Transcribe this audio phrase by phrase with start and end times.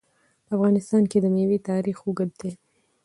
[0.45, 2.51] په افغانستان کې د مېوې تاریخ اوږد دی.